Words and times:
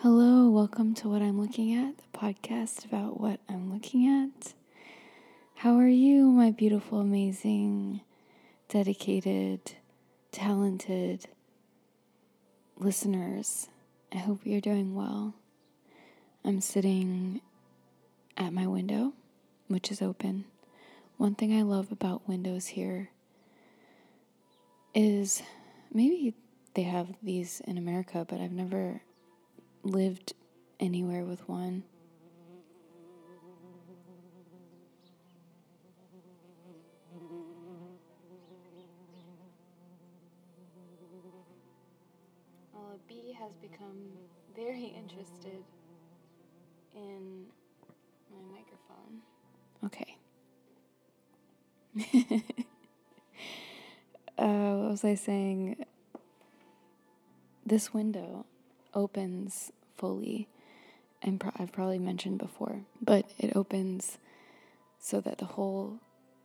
Hello, 0.00 0.50
welcome 0.50 0.92
to 0.96 1.08
What 1.08 1.22
I'm 1.22 1.40
Looking 1.40 1.72
At, 1.72 1.94
the 1.96 2.18
podcast 2.18 2.84
about 2.84 3.18
what 3.18 3.40
I'm 3.48 3.72
looking 3.72 4.06
at. 4.06 4.52
How 5.54 5.78
are 5.78 5.88
you, 5.88 6.30
my 6.30 6.50
beautiful, 6.50 7.00
amazing, 7.00 8.02
dedicated, 8.68 9.72
talented 10.32 11.24
listeners? 12.76 13.68
I 14.12 14.18
hope 14.18 14.40
you're 14.44 14.60
doing 14.60 14.94
well. 14.94 15.32
I'm 16.44 16.60
sitting 16.60 17.40
at 18.36 18.52
my 18.52 18.66
window, 18.66 19.14
which 19.68 19.90
is 19.90 20.02
open. 20.02 20.44
One 21.16 21.34
thing 21.34 21.58
I 21.58 21.62
love 21.62 21.90
about 21.90 22.28
windows 22.28 22.66
here 22.66 23.08
is 24.94 25.42
maybe 25.90 26.34
they 26.74 26.82
have 26.82 27.08
these 27.22 27.62
in 27.66 27.78
America, 27.78 28.26
but 28.28 28.42
I've 28.42 28.52
never 28.52 29.00
lived 29.86 30.32
anywhere 30.80 31.24
with 31.24 31.48
one. 31.48 31.84
Well, 42.74 42.94
a 42.94 43.08
bee 43.08 43.32
has 43.38 43.52
become 43.62 44.12
very 44.56 44.86
interested 44.86 45.62
in 46.94 47.46
my 48.30 48.42
microphone. 48.56 49.22
Okay. 49.84 50.16
uh, 54.38 54.74
what 54.74 54.90
was 54.90 55.04
I 55.04 55.14
saying? 55.14 55.84
This 57.64 57.94
window 57.94 58.46
opens 58.96 59.70
fully, 59.96 60.48
and 61.22 61.38
pro- 61.38 61.52
I've 61.56 61.70
probably 61.70 61.98
mentioned 62.00 62.38
before, 62.38 62.80
but 63.00 63.30
it 63.38 63.54
opens 63.54 64.18
so 64.98 65.20
that 65.20 65.38
the 65.38 65.44
whole 65.44 66.00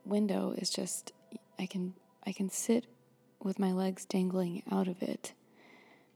window 0.06 0.54
is 0.58 0.70
just 0.70 1.14
I 1.58 1.66
can 1.66 1.96
I 2.26 2.32
can 2.32 2.50
sit 2.50 2.86
with 3.42 3.58
my 3.58 3.72
legs 3.72 4.06
dangling 4.06 4.62
out 4.72 4.88
of 4.88 5.02
it, 5.02 5.34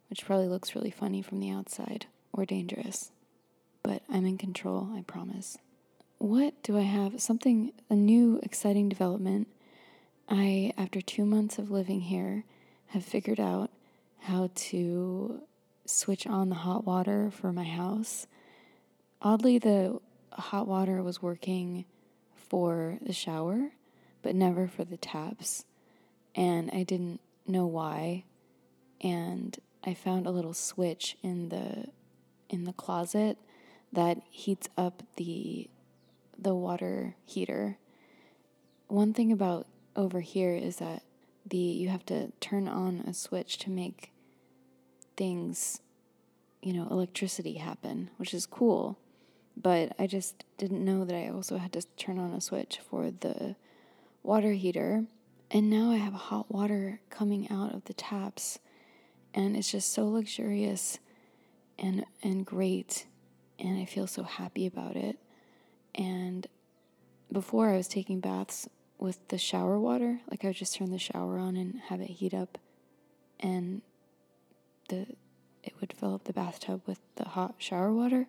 which 0.10 0.26
probably 0.26 0.48
looks 0.48 0.76
really 0.76 0.92
funny 0.92 1.22
from 1.24 1.40
the 1.40 1.50
outside 1.50 2.06
or 2.34 2.46
dangerous, 2.46 3.12
but 3.82 4.04
I'm 4.10 4.26
in 4.26 4.38
control, 4.38 4.90
I 4.96 5.02
promise. 5.02 5.58
What 6.18 6.62
do 6.64 6.78
I 6.78 6.82
have? 6.82 7.22
Something 7.22 7.72
a 7.90 7.96
new 7.96 8.40
exciting 8.44 8.90
development. 8.90 9.48
I 10.28 10.74
after 10.78 11.02
2 11.02 11.26
months 11.26 11.58
of 11.58 11.72
living 11.72 12.02
here 12.02 12.44
have 12.88 13.04
figured 13.04 13.40
out 13.40 13.72
how 14.20 14.50
to 14.56 15.42
switch 15.86 16.26
on 16.28 16.50
the 16.50 16.56
hot 16.56 16.86
water 16.86 17.32
for 17.32 17.52
my 17.52 17.64
house. 17.64 18.28
Oddly, 19.22 19.58
the 19.58 20.00
hot 20.32 20.68
water 20.68 21.02
was 21.02 21.22
working 21.22 21.86
for 22.36 22.98
the 23.02 23.14
shower, 23.14 23.72
but 24.22 24.36
never 24.36 24.68
for 24.68 24.84
the 24.84 24.98
taps. 24.98 25.66
And 26.36 26.70
I 26.72 26.84
didn't 26.84 27.22
know 27.48 27.66
why. 27.66 28.26
And 29.02 29.58
I 29.84 29.94
found 29.94 30.26
a 30.26 30.32
little 30.32 30.54
switch 30.54 31.18
in 31.22 31.50
the 31.50 31.86
in 32.50 32.66
the 32.66 32.74
closet 32.74 33.38
that 33.92 34.22
heats 34.30 34.68
up 34.78 35.04
the 35.16 35.70
the 36.38 36.56
water 36.56 37.16
heater. 37.26 37.78
One 38.88 39.14
thing 39.14 39.32
about 39.32 39.68
over 39.96 40.20
here 40.20 40.54
is 40.54 40.78
that 40.78 41.04
the 41.46 41.58
you 41.58 41.90
have 41.90 42.06
to 42.08 42.32
turn 42.40 42.68
on 42.68 43.04
a 43.08 43.14
switch 43.14 43.58
to 43.60 43.70
make 43.70 44.12
things, 45.16 45.82
you 46.62 46.74
know, 46.74 46.88
electricity 46.90 47.56
happen, 47.56 48.10
which 48.18 48.34
is 48.34 48.46
cool. 48.46 48.98
But 49.58 49.94
I 49.98 50.08
just 50.08 50.44
didn't 50.58 50.84
know 50.84 51.06
that 51.06 51.16
I 51.16 51.30
also 51.30 51.58
had 51.58 51.74
to 51.74 51.84
turn 51.98 52.20
on 52.20 52.34
a 52.34 52.42
switch 52.42 52.80
for 52.90 53.12
the 53.12 53.56
water 54.24 54.52
heater. 54.52 55.06
And 55.52 55.70
now 55.70 55.92
I 55.92 55.98
have 55.98 56.14
hot 56.14 56.52
water 56.52 57.00
coming 57.10 57.50
out 57.50 57.74
of 57.74 57.86
the 57.86 57.94
taps. 57.94 58.60
And 59.34 59.56
it's 59.56 59.72
just 59.72 59.94
so 59.94 60.08
luxurious 60.08 61.00
and, 61.80 62.06
and 62.22 62.46
great. 62.46 63.06
And 63.60 63.80
I 63.80 63.86
feel 63.86 64.08
so 64.08 64.24
happy 64.24 64.66
about 64.66 64.96
it. 64.96 65.18
And 65.94 66.48
before 67.32 67.70
I 67.70 67.78
was 67.78 67.88
taking 67.88 68.20
baths 68.20 68.68
with 68.98 69.26
the 69.30 69.38
shower 69.38 69.80
water, 69.80 70.20
like 70.30 70.44
I 70.44 70.48
would 70.48 70.56
just 70.56 70.76
turn 70.76 70.92
the 70.92 71.00
shower 71.00 71.38
on 71.38 71.56
and 71.56 71.80
have 71.88 72.02
it 72.02 72.10
heat 72.10 72.34
up. 72.34 72.58
And 73.40 73.82
the 74.90 75.08
it 75.64 75.74
would 75.82 75.94
fill 75.94 76.14
up 76.14 76.26
the 76.26 76.34
bathtub 76.34 76.82
with 76.86 77.00
the 77.16 77.26
hot 77.26 77.56
shower 77.58 77.92
water, 77.92 78.28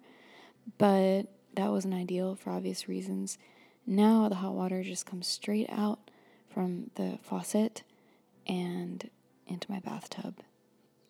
but 0.79 1.25
that 1.55 1.71
wasn't 1.71 1.95
ideal 1.95 2.35
for 2.35 2.51
obvious 2.51 2.89
reasons. 2.89 3.39
Now 3.87 4.29
the 4.29 4.37
hot 4.37 4.55
water 4.55 4.83
just 4.83 5.07
comes 5.07 5.27
straight 5.27 5.69
out 5.71 6.11
from 6.49 6.91
the 6.95 7.19
faucet 7.23 7.83
and 8.47 9.11
into 9.47 9.71
my 9.71 9.81
bathtub. 9.81 10.41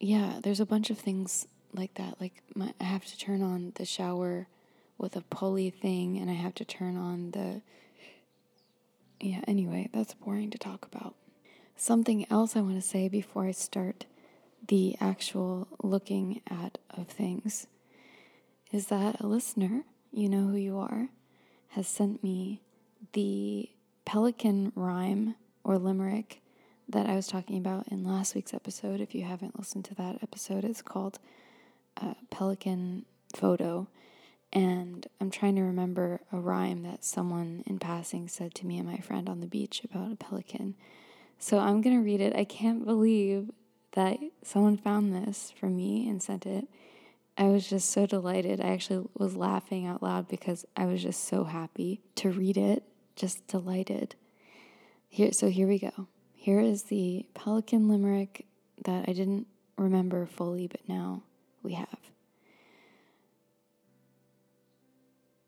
Yeah, 0.01 0.41
there's 0.43 0.61
a 0.61 0.67
bunch 0.67 0.91
of 0.91 0.99
things 0.99 1.47
like 1.73 1.95
that. 1.95 2.21
Like 2.21 2.43
my, 2.55 2.73
I 2.81 2.85
have 2.85 3.07
to 3.07 3.19
turn 3.19 3.43
on 3.43 3.73
the 3.77 3.85
shower 3.85 4.49
with 4.99 5.17
a 5.17 5.23
pulley 5.23 5.71
thing, 5.71 6.19
and 6.19 6.31
I 6.31 6.35
have 6.35 6.55
to 6.57 6.65
turn 6.65 6.97
on 6.97 7.31
the. 7.31 7.63
Yeah, 9.21 9.41
anyway, 9.47 9.89
that's 9.95 10.15
boring 10.15 10.51
to 10.51 10.59
talk 10.59 10.87
about. 10.93 11.15
Something 11.77 12.27
else 12.31 12.57
I 12.57 12.61
want 12.61 12.77
to 12.77 12.87
say 12.87 13.09
before 13.09 13.47
I 13.47 13.53
start 13.53 14.07
the 14.69 14.97
actual 15.01 15.69
looking 15.83 16.41
at 16.49 16.79
of 16.91 17.09
things 17.09 17.67
is 18.73 18.89
that 18.89 19.21
a 19.21 19.27
listener, 19.27 19.85
you 20.13 20.29
know 20.29 20.49
who 20.49 20.57
you 20.57 20.79
are, 20.79 21.09
has 21.69 21.87
sent 21.87 22.23
me 22.23 22.61
the 23.13 23.71
pelican 24.05 24.73
rhyme 24.75 25.35
or 25.63 25.79
limerick 25.79 26.41
that 26.89 27.09
I 27.09 27.15
was 27.15 27.27
talking 27.27 27.59
about 27.59 27.89
in 27.89 28.05
last 28.05 28.35
week's 28.35 28.55
episode. 28.55 29.01
If 29.01 29.15
you 29.15 29.25
haven't 29.25 29.59
listened 29.59 29.85
to 29.87 29.95
that 29.97 30.23
episode, 30.23 30.65
it's 30.65 30.83
called 30.83 31.19
uh, 32.01 32.15
Pelican 32.31 33.05
Photo. 33.35 33.89
And 34.53 35.07
I'm 35.21 35.31
trying 35.31 35.57
to 35.57 35.63
remember 35.63 36.21
a 36.33 36.39
rhyme 36.39 36.83
that 36.85 37.05
someone 37.05 37.65
in 37.67 37.79
passing 37.79 38.29
said 38.29 38.55
to 38.57 38.67
me 38.67 38.79
and 38.79 38.89
my 38.89 38.99
friend 38.99 39.29
on 39.29 39.41
the 39.41 39.47
beach 39.47 39.83
about 39.85 40.13
a 40.13 40.17
pelican. 40.17 40.77
So 41.39 41.59
I'm 41.59 41.83
going 41.83 41.97
to 41.97 42.03
read 42.03 42.21
it. 42.21 42.35
I 42.37 42.45
can't 42.45 42.85
believe 42.85 43.51
that 43.97 44.19
someone 44.45 44.77
found 44.77 45.15
this 45.15 45.53
for 45.59 45.67
me 45.67 46.09
and 46.09 46.23
sent 46.23 46.47
it. 46.47 46.69
I 47.37 47.45
was 47.45 47.67
just 47.67 47.91
so 47.91 48.07
delighted. 48.07 48.61
I 48.61 48.69
actually 48.69 49.09
was 49.15 49.35
laughing 49.35 49.87
out 49.87 50.03
loud 50.03 50.29
because 50.29 50.65
I 50.77 50.85
was 50.85 51.03
just 51.03 51.25
so 51.25 51.45
happy 51.45 52.03
to 52.17 52.31
read 52.31 52.59
it, 52.59 52.85
just 53.17 53.47
delighted. 53.49 54.15
Here 55.09 55.33
so 55.33 55.49
here 55.49 55.67
we 55.67 55.79
go. 55.79 56.09
Here 56.35 56.61
is 56.61 56.85
the 56.85 57.27
pelican 57.35 57.89
limerick 57.89 58.47
that 58.85 59.09
I 59.09 59.13
didn't 59.13 59.47
remember 59.79 60.27
fully, 60.27 60.67
but 60.67 60.87
now 60.87 61.23
we 61.63 61.73
have. 61.73 61.99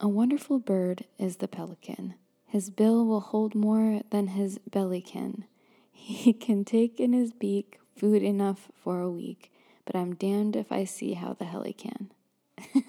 A 0.00 0.08
wonderful 0.08 0.58
bird 0.58 1.04
is 1.18 1.36
the 1.36 1.48
pelican. 1.48 2.14
His 2.46 2.70
bill 2.70 3.04
will 3.04 3.20
hold 3.20 3.54
more 3.54 4.00
than 4.10 4.28
his 4.28 4.58
belly 4.58 5.02
can. 5.02 5.44
He 5.92 6.32
can 6.32 6.64
take 6.64 7.00
in 7.00 7.12
his 7.12 7.32
beak 7.32 7.78
food 7.98 8.22
enough 8.22 8.70
for 8.74 9.00
a 9.00 9.10
week, 9.10 9.50
but 9.84 9.96
I'm 9.96 10.14
damned 10.14 10.54
if 10.56 10.70
I 10.70 10.84
see 10.84 11.14
how 11.14 11.32
the 11.32 11.44
hell 11.44 11.64
he 11.64 11.72
can. 11.72 12.12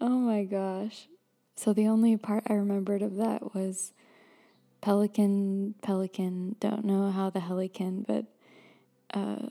oh 0.00 0.18
my 0.18 0.44
gosh. 0.44 1.06
So 1.54 1.72
the 1.72 1.86
only 1.86 2.16
part 2.16 2.44
I 2.48 2.54
remembered 2.54 3.02
of 3.02 3.16
that 3.16 3.54
was 3.54 3.92
pelican, 4.80 5.74
pelican, 5.80 6.56
don't 6.60 6.84
know 6.84 7.10
how 7.10 7.30
the 7.30 7.40
hell 7.40 7.58
he 7.58 7.68
can, 7.68 8.02
but, 8.02 8.24
uh, 9.14 9.46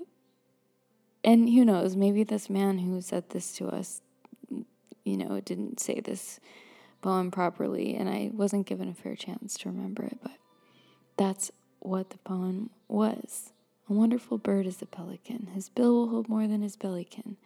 and 1.23 1.49
who 1.49 1.65
knows, 1.65 1.95
maybe 1.95 2.23
this 2.23 2.49
man 2.49 2.79
who 2.79 3.01
said 3.01 3.29
this 3.29 3.53
to 3.53 3.67
us, 3.67 4.01
you 5.03 5.17
know, 5.17 5.39
didn't 5.39 5.79
say 5.79 5.99
this 5.99 6.39
poem 7.01 7.31
properly, 7.31 7.95
and 7.95 8.09
I 8.09 8.29
wasn't 8.33 8.67
given 8.67 8.89
a 8.89 8.93
fair 8.93 9.15
chance 9.15 9.57
to 9.59 9.69
remember 9.69 10.03
it, 10.03 10.17
but 10.21 10.37
that's 11.17 11.51
what 11.87 12.09
the 12.09 12.17
poem 12.19 12.69
was. 12.87 13.51
A 13.89 13.93
wonderful 13.93 14.37
bird 14.37 14.65
is 14.65 14.77
the 14.77 14.85
pelican. 14.85 15.49
His 15.53 15.69
bill 15.69 15.93
will 15.93 16.09
hold 16.09 16.27
more 16.27 16.47
than 16.47 16.61
his 16.61 16.75
belly 16.75 17.03
can. 17.05 17.37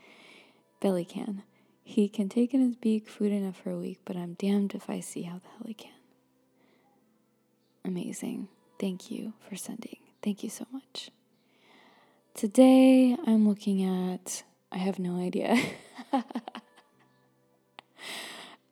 Belly 0.80 1.03
can. 1.06 1.44
He 1.83 2.07
can 2.07 2.30
take 2.30 2.53
in 2.53 2.62
his 2.62 2.75
beak 2.75 3.09
food 3.09 3.31
enough 3.31 3.57
for 3.57 3.71
a 3.71 3.77
week, 3.77 4.00
but 4.06 4.15
I'm 4.15 4.36
damned 4.36 4.74
if 4.75 4.89
I 4.89 5.00
see 5.00 5.24
how 5.24 5.39
the 5.39 5.47
hell 5.47 5.65
he 5.65 5.74
can. 5.74 5.91
Amazing. 7.83 8.47
Thank 8.80 9.12
you 9.12 9.33
for 9.47 9.56
sending. 9.56 9.97
Thank 10.21 10.44
you 10.44 10.50
so 10.50 10.65
much. 10.71 11.09
Today 12.33 13.18
I'm 13.25 13.47
looking 13.47 13.83
at, 13.83 14.44
I 14.71 14.77
have 14.77 15.00
no 15.00 15.19
idea. 15.19 15.57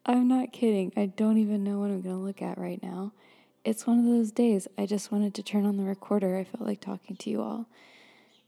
I'm 0.06 0.30
not 0.30 0.54
kidding. 0.54 0.94
I 0.96 1.08
don't 1.08 1.38
even 1.38 1.66
know 1.66 1.80
what 1.80 1.90
I'm 1.90 2.02
going 2.02 2.16
to 2.16 2.22
look 2.22 2.42
at 2.42 2.58
right 2.58 2.82
now 2.82 3.12
it's 3.68 3.86
one 3.86 4.00
of 4.00 4.06
those 4.06 4.32
days. 4.32 4.66
I 4.78 4.86
just 4.86 5.12
wanted 5.12 5.34
to 5.34 5.44
turn 5.44 5.66
on 5.66 5.76
the 5.76 5.84
recorder. 5.84 6.38
I 6.38 6.46
felt 6.46 6.66
like 6.66 6.80
talking 6.80 7.18
to 7.18 7.30
you 7.30 7.42
all. 7.42 7.68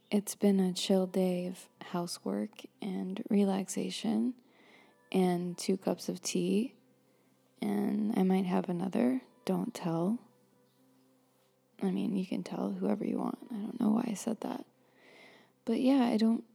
it's 0.09 0.33
been 0.33 0.61
a 0.61 0.71
chill 0.71 1.05
day 1.07 1.45
of 1.45 1.67
housework 1.89 2.49
and 2.81 3.21
relaxation 3.29 4.33
and 5.11 5.57
two 5.57 5.75
cups 5.75 6.07
of 6.07 6.21
tea. 6.21 6.73
And 7.61 8.13
I 8.17 8.23
might 8.23 8.45
have 8.45 8.69
another. 8.69 9.19
Don't 9.43 9.73
tell. 9.73 10.19
I 11.83 11.91
mean, 11.91 12.15
you 12.15 12.25
can 12.25 12.41
tell 12.41 12.77
whoever 12.79 13.05
you 13.05 13.17
want. 13.17 13.39
I 13.51 13.55
don't 13.55 13.79
know 13.79 13.89
why 13.89 14.05
I 14.07 14.13
said 14.13 14.39
that. 14.39 14.65
But 15.65 15.81
yeah, 15.81 16.05
I 16.05 16.15
don't. 16.15 16.45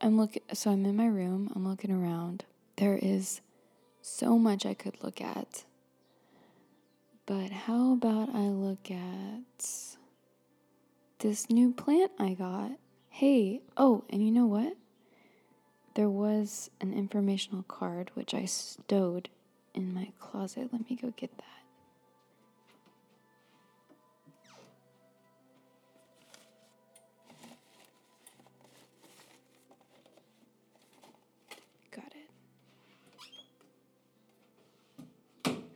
I'm 0.00 0.18
looking. 0.18 0.42
So 0.52 0.72
I'm 0.72 0.84
in 0.84 0.96
my 0.96 1.06
room. 1.06 1.52
I'm 1.54 1.66
looking 1.66 1.92
around. 1.92 2.44
There 2.78 2.98
is 3.00 3.42
so 4.02 4.36
much 4.38 4.66
I 4.66 4.74
could 4.74 5.04
look 5.04 5.20
at. 5.20 5.62
But 7.28 7.50
how 7.50 7.92
about 7.92 8.34
I 8.34 8.48
look 8.48 8.90
at 8.90 9.98
this 11.18 11.50
new 11.50 11.72
plant 11.74 12.10
I 12.18 12.32
got? 12.32 12.70
Hey, 13.10 13.60
oh, 13.76 14.04
and 14.08 14.24
you 14.24 14.32
know 14.32 14.46
what? 14.46 14.78
There 15.92 16.08
was 16.08 16.70
an 16.80 16.94
informational 16.94 17.64
card 17.64 18.10
which 18.14 18.32
I 18.32 18.46
stowed 18.46 19.28
in 19.74 19.92
my 19.92 20.12
closet. 20.18 20.70
Let 20.72 20.88
me 20.88 20.96
go 20.96 21.12
get 21.18 21.36
that. 21.36 21.57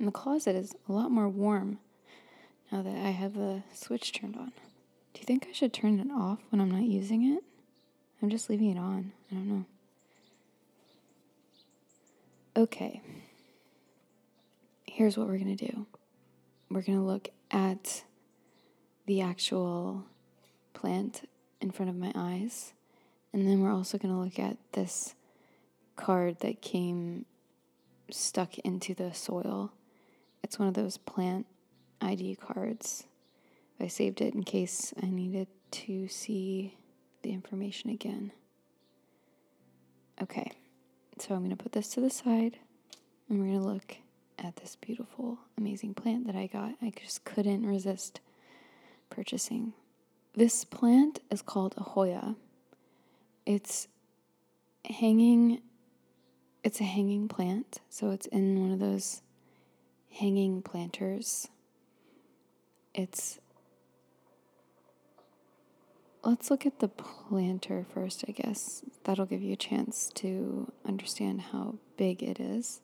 And 0.02 0.08
the 0.08 0.12
closet 0.12 0.56
is 0.56 0.74
a 0.88 0.92
lot 0.92 1.12
more 1.12 1.28
warm 1.28 1.78
now 2.72 2.82
that 2.82 2.96
I 2.96 3.10
have 3.10 3.34
the 3.34 3.62
switch 3.72 4.12
turned 4.12 4.34
on. 4.34 4.50
Do 5.14 5.20
you 5.20 5.24
think 5.24 5.46
I 5.48 5.52
should 5.52 5.72
turn 5.72 6.00
it 6.00 6.10
off 6.10 6.40
when 6.50 6.60
I'm 6.60 6.72
not 6.72 6.82
using 6.82 7.22
it? 7.36 7.44
I'm 8.20 8.28
just 8.28 8.50
leaving 8.50 8.70
it 8.70 8.78
on. 8.80 9.12
I 9.30 9.34
don't 9.36 9.48
know. 9.48 9.64
Okay. 12.56 13.00
Here's 14.88 15.16
what 15.16 15.28
we're 15.28 15.38
going 15.38 15.56
to 15.56 15.66
do 15.66 15.86
we're 16.68 16.82
going 16.82 16.98
to 16.98 17.04
look 17.04 17.28
at 17.52 18.02
the 19.06 19.20
actual 19.20 20.02
plant 20.74 21.28
in 21.60 21.70
front 21.70 21.90
of 21.90 21.96
my 21.96 22.10
eyes. 22.16 22.72
And 23.32 23.46
then 23.46 23.60
we're 23.60 23.72
also 23.72 23.98
going 23.98 24.12
to 24.12 24.20
look 24.20 24.40
at 24.40 24.56
this 24.72 25.14
card 25.94 26.40
that 26.40 26.60
came 26.60 27.24
stuck 28.10 28.58
into 28.58 28.94
the 28.94 29.14
soil. 29.14 29.70
It's 30.42 30.58
one 30.58 30.68
of 30.68 30.74
those 30.74 30.98
plant 30.98 31.46
ID 32.00 32.36
cards. 32.36 33.04
I 33.80 33.88
saved 33.88 34.20
it 34.20 34.34
in 34.34 34.44
case 34.44 34.94
I 35.02 35.06
needed 35.06 35.48
to 35.72 36.08
see 36.08 36.76
the 37.22 37.32
information 37.32 37.90
again. 37.90 38.32
Okay, 40.20 40.52
so 41.18 41.34
I'm 41.34 41.40
going 41.40 41.50
to 41.50 41.62
put 41.62 41.72
this 41.72 41.88
to 41.94 42.00
the 42.00 42.10
side 42.10 42.58
and 43.28 43.40
we're 43.40 43.46
going 43.46 43.60
to 43.60 43.66
look 43.66 43.96
at 44.38 44.56
this 44.56 44.76
beautiful, 44.76 45.38
amazing 45.58 45.94
plant 45.94 46.26
that 46.26 46.36
I 46.36 46.46
got. 46.46 46.74
I 46.82 46.92
just 47.00 47.24
couldn't 47.24 47.66
resist 47.66 48.20
purchasing. 49.10 49.72
This 50.34 50.64
plant 50.64 51.20
is 51.30 51.42
called 51.42 51.74
a 51.76 51.82
Hoya. 51.82 52.36
It's 53.46 53.88
hanging, 54.84 55.60
it's 56.62 56.80
a 56.80 56.84
hanging 56.84 57.28
plant, 57.28 57.80
so 57.88 58.10
it's 58.10 58.26
in 58.26 58.60
one 58.60 58.72
of 58.72 58.78
those 58.78 59.22
hanging 60.12 60.62
planters. 60.62 61.48
It's 62.94 63.38
let's 66.24 66.50
look 66.50 66.66
at 66.66 66.78
the 66.80 66.88
planter 66.88 67.84
first, 67.92 68.24
I 68.28 68.32
guess. 68.32 68.82
That'll 69.04 69.26
give 69.26 69.42
you 69.42 69.54
a 69.54 69.56
chance 69.56 70.10
to 70.16 70.70
understand 70.84 71.40
how 71.52 71.76
big 71.96 72.22
it 72.22 72.38
is. 72.38 72.80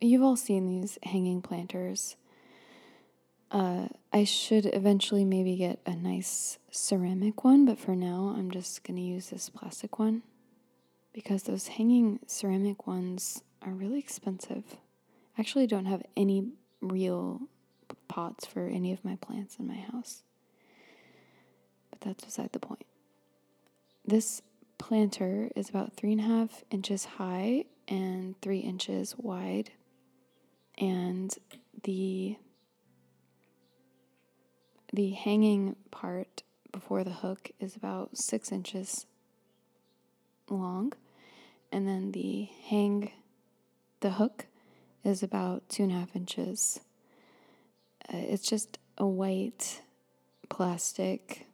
You've 0.00 0.22
all 0.22 0.36
seen 0.36 0.66
these 0.66 0.98
hanging 1.02 1.40
planters. 1.40 2.16
Uh, 3.50 3.88
I 4.12 4.24
should 4.24 4.66
eventually 4.74 5.24
maybe 5.24 5.56
get 5.56 5.78
a 5.86 5.94
nice 5.94 6.58
ceramic 6.70 7.44
one, 7.44 7.64
but 7.64 7.78
for 7.78 7.94
now 7.94 8.34
I'm 8.36 8.50
just 8.50 8.82
going 8.84 8.96
to 8.96 9.02
use 9.02 9.30
this 9.30 9.48
plastic 9.48 9.98
one 9.98 10.22
because 11.12 11.44
those 11.44 11.68
hanging 11.68 12.18
ceramic 12.26 12.86
ones 12.86 13.42
are 13.62 13.72
really 13.72 13.98
expensive. 13.98 14.76
I 15.36 15.40
actually 15.40 15.66
don't 15.66 15.86
have 15.86 16.02
any 16.16 16.48
real 16.80 17.42
pots 18.08 18.46
for 18.46 18.66
any 18.66 18.92
of 18.92 19.04
my 19.04 19.16
plants 19.16 19.56
in 19.58 19.66
my 19.66 19.76
house. 19.76 20.22
But 21.90 22.00
that's 22.00 22.24
beside 22.24 22.52
the 22.52 22.58
point. 22.58 22.86
This 24.04 24.40
planter 24.78 25.50
is 25.54 25.68
about 25.68 25.94
three 25.94 26.12
and 26.12 26.20
a 26.20 26.24
half 26.24 26.64
inches 26.70 27.04
high 27.04 27.64
and 27.88 28.40
three 28.40 28.60
inches 28.60 29.14
wide, 29.18 29.70
and 30.78 31.36
the 31.84 32.36
the 34.92 35.10
hanging 35.10 35.76
part 35.90 36.42
before 36.72 37.04
the 37.04 37.10
hook 37.10 37.50
is 37.60 37.76
about 37.76 38.16
six 38.16 38.50
inches 38.50 39.06
long, 40.48 40.92
and 41.70 41.86
then 41.86 42.12
the 42.12 42.48
hang 42.68 43.12
the 44.00 44.12
hook 44.12 44.46
is 45.06 45.22
about 45.22 45.68
two 45.68 45.84
and 45.84 45.92
a 45.92 45.94
half 45.94 46.16
inches. 46.16 46.80
Uh, 48.12 48.16
it's 48.16 48.48
just 48.48 48.78
a 48.98 49.06
white 49.06 49.82
plastic 50.48 51.46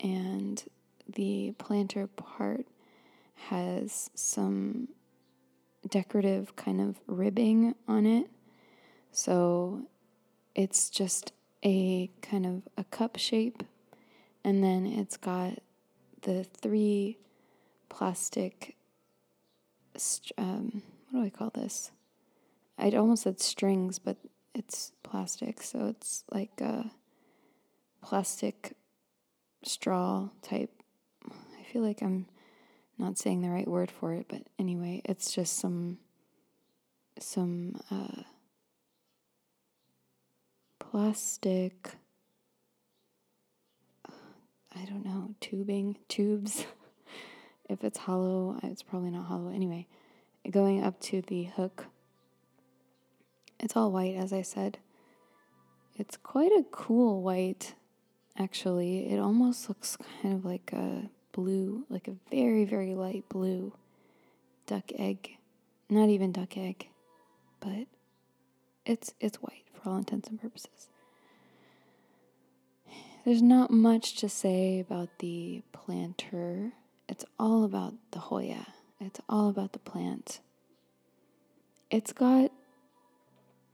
and 0.00 0.64
the 1.12 1.54
planter 1.58 2.06
part 2.06 2.66
has 3.48 4.10
some 4.14 4.88
decorative 5.88 6.56
kind 6.56 6.80
of 6.80 6.96
ribbing 7.06 7.74
on 7.86 8.06
it. 8.06 8.28
So 9.12 9.86
it's 10.54 10.90
just 10.90 11.32
a 11.64 12.10
kind 12.22 12.46
of 12.46 12.62
a 12.76 12.84
cup 12.84 13.16
shape, 13.16 13.62
and 14.42 14.62
then 14.62 14.86
it's 14.86 15.16
got 15.16 15.58
the 16.22 16.44
three 16.44 17.18
plastic. 17.88 18.76
Um, 20.36 20.82
what 21.10 21.20
do 21.20 21.26
I 21.26 21.30
call 21.30 21.50
this? 21.50 21.92
I'd 22.84 22.94
almost 22.94 23.22
said 23.22 23.40
strings, 23.40 23.98
but 23.98 24.18
it's 24.54 24.92
plastic, 25.02 25.62
so 25.62 25.86
it's 25.86 26.22
like 26.30 26.60
a 26.60 26.90
plastic 28.02 28.76
straw 29.62 30.28
type. 30.42 30.70
I 31.26 31.62
feel 31.72 31.80
like 31.80 32.02
I'm 32.02 32.26
not 32.98 33.16
saying 33.16 33.40
the 33.40 33.48
right 33.48 33.66
word 33.66 33.90
for 33.90 34.12
it, 34.12 34.26
but 34.28 34.42
anyway, 34.58 35.00
it's 35.06 35.32
just 35.32 35.56
some 35.56 35.96
some 37.18 37.80
uh, 37.90 38.20
plastic. 40.78 41.92
I 44.76 44.84
don't 44.84 45.06
know 45.06 45.34
tubing 45.40 45.96
tubes. 46.08 46.66
if 47.70 47.82
it's 47.82 48.00
hollow, 48.00 48.60
it's 48.62 48.82
probably 48.82 49.10
not 49.10 49.24
hollow. 49.24 49.50
Anyway, 49.50 49.86
going 50.50 50.84
up 50.84 51.00
to 51.00 51.22
the 51.22 51.44
hook. 51.44 51.86
It's 53.60 53.76
all 53.76 53.90
white, 53.90 54.16
as 54.16 54.32
I 54.32 54.42
said. 54.42 54.78
It's 55.96 56.16
quite 56.16 56.52
a 56.52 56.64
cool 56.70 57.22
white 57.22 57.74
actually. 58.36 59.10
It 59.10 59.18
almost 59.18 59.68
looks 59.68 59.96
kind 59.96 60.34
of 60.34 60.44
like 60.44 60.72
a 60.72 61.08
blue, 61.32 61.84
like 61.88 62.08
a 62.08 62.16
very, 62.30 62.64
very 62.64 62.94
light 62.94 63.24
blue 63.28 63.72
duck 64.66 64.90
egg. 64.96 65.36
Not 65.88 66.08
even 66.08 66.32
duck 66.32 66.56
egg, 66.56 66.88
but 67.60 67.86
it's 68.86 69.14
it's 69.20 69.36
white 69.38 69.64
for 69.72 69.90
all 69.90 69.98
intents 69.98 70.28
and 70.28 70.40
purposes. 70.40 70.88
There's 73.24 73.42
not 73.42 73.70
much 73.70 74.16
to 74.16 74.28
say 74.28 74.80
about 74.80 75.08
the 75.18 75.62
planter. 75.72 76.72
It's 77.08 77.24
all 77.38 77.64
about 77.64 77.94
the 78.10 78.18
Hoya. 78.18 78.66
It's 79.00 79.20
all 79.28 79.48
about 79.48 79.72
the 79.72 79.78
plant. 79.78 80.40
It's 81.90 82.12
got 82.12 82.50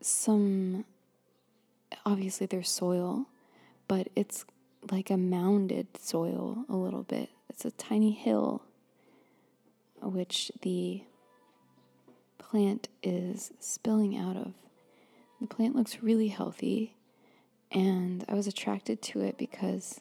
some 0.01 0.85
obviously 2.07 2.47
there's 2.47 2.71
soil 2.71 3.27
but 3.89 4.09
it's 4.15 4.45
like 4.91 5.11
a 5.11 5.17
mounded 5.17 5.89
soil 5.99 6.65
a 6.69 6.77
little 6.77 7.03
bit. 7.03 7.31
It's 7.49 7.65
a 7.65 7.71
tiny 7.73 8.13
hill 8.13 8.63
which 10.01 10.51
the 10.63 11.03
plant 12.39 12.89
is 13.03 13.51
spilling 13.59 14.17
out 14.17 14.37
of. 14.37 14.53
The 15.41 15.47
plant 15.47 15.75
looks 15.75 16.03
really 16.03 16.29
healthy, 16.29 16.95
and 17.73 18.25
I 18.29 18.35
was 18.35 18.47
attracted 18.47 19.03
to 19.03 19.21
it 19.23 19.37
because 19.39 20.01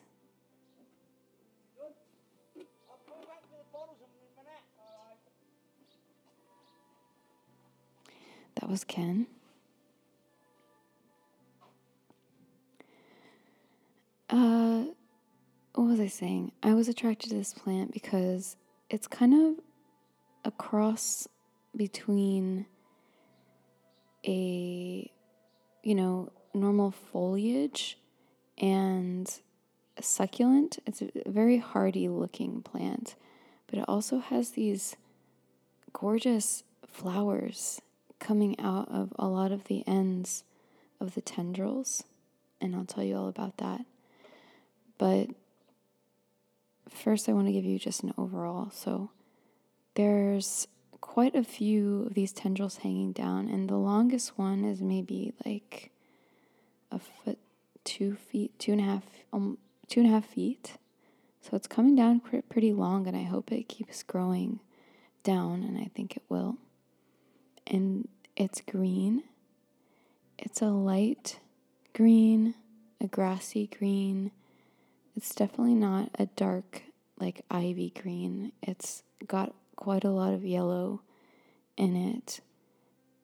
that 8.60 8.68
was 8.68 8.84
Ken. 8.84 9.26
Uh, 14.30 14.84
was 15.74 15.98
I 15.98 16.06
saying? 16.06 16.52
I 16.62 16.74
was 16.74 16.88
attracted 16.88 17.30
to 17.30 17.36
this 17.36 17.52
plant 17.52 17.92
because 17.92 18.56
it's 18.88 19.08
kind 19.08 19.34
of 19.34 19.64
a 20.44 20.52
cross 20.52 21.26
between 21.74 22.66
a, 24.24 25.10
you 25.82 25.94
know, 25.96 26.30
normal 26.54 26.92
foliage 26.92 27.98
and 28.56 29.28
succulent. 30.00 30.78
It's 30.86 31.02
a 31.02 31.10
very 31.26 31.58
hardy 31.58 32.08
looking 32.08 32.62
plant, 32.62 33.16
but 33.66 33.80
it 33.80 33.84
also 33.88 34.20
has 34.20 34.50
these 34.50 34.96
gorgeous 35.92 36.62
flowers 36.86 37.80
coming 38.20 38.58
out 38.60 38.88
of 38.88 39.12
a 39.18 39.26
lot 39.26 39.50
of 39.50 39.64
the 39.64 39.82
ends 39.88 40.44
of 41.00 41.14
the 41.14 41.20
tendrils, 41.20 42.04
and 42.60 42.76
I'll 42.76 42.84
tell 42.84 43.02
you 43.02 43.16
all 43.16 43.28
about 43.28 43.56
that. 43.58 43.86
But 45.00 45.30
first, 46.90 47.26
I 47.26 47.32
want 47.32 47.46
to 47.46 47.52
give 47.52 47.64
you 47.64 47.78
just 47.78 48.02
an 48.02 48.12
overall. 48.18 48.70
So, 48.70 49.10
there's 49.94 50.68
quite 51.00 51.34
a 51.34 51.42
few 51.42 52.02
of 52.02 52.12
these 52.12 52.32
tendrils 52.32 52.76
hanging 52.76 53.12
down, 53.12 53.48
and 53.48 53.66
the 53.66 53.78
longest 53.78 54.36
one 54.36 54.62
is 54.62 54.82
maybe 54.82 55.32
like 55.46 55.90
a 56.92 56.98
foot, 56.98 57.38
two 57.82 58.14
feet, 58.14 58.58
two 58.58 58.72
and 58.72 58.80
a 58.82 58.84
half, 58.84 59.04
um, 59.32 59.56
two 59.88 60.00
and 60.00 60.08
a 60.10 60.12
half 60.12 60.26
feet. 60.26 60.74
So 61.40 61.56
it's 61.56 61.66
coming 61.66 61.96
down 61.96 62.20
pretty 62.20 62.74
long, 62.74 63.06
and 63.06 63.16
I 63.16 63.22
hope 63.22 63.50
it 63.50 63.70
keeps 63.70 64.02
growing 64.02 64.60
down, 65.22 65.62
and 65.62 65.78
I 65.78 65.88
think 65.94 66.14
it 66.14 66.24
will. 66.28 66.58
And 67.66 68.06
it's 68.36 68.60
green. 68.60 69.22
It's 70.36 70.60
a 70.60 70.66
light 70.66 71.40
green, 71.94 72.54
a 73.00 73.06
grassy 73.06 73.66
green. 73.66 74.32
It's 75.16 75.34
definitely 75.34 75.74
not 75.74 76.10
a 76.18 76.26
dark, 76.26 76.82
like 77.18 77.44
ivy 77.50 77.92
green. 78.00 78.52
It's 78.62 79.02
got 79.26 79.54
quite 79.76 80.04
a 80.04 80.10
lot 80.10 80.32
of 80.32 80.44
yellow 80.44 81.02
in 81.76 81.96
it, 81.96 82.40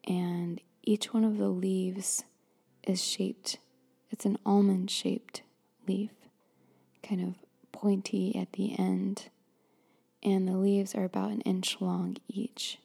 and 0.07 0.61
each 0.83 1.13
one 1.13 1.25
of 1.25 1.37
the 1.39 1.49
leaves 1.49 2.25
is 2.87 3.03
shaped, 3.03 3.59
it's 4.11 4.25
an 4.25 4.39
almond 4.47 4.91
shaped 4.91 5.43
leaf, 5.87 6.11
kind 7.03 7.21
of 7.21 7.35
pointy 7.73 8.35
at 8.37 8.53
the 8.53 8.79
end, 8.79 9.29
and 10.23 10.49
the 10.49 10.57
leaves 10.57 10.95
are 10.95 11.05
about 11.05 11.31
an 11.31 11.41
inch 11.43 11.79
long 11.81 12.17
each, 12.29 12.79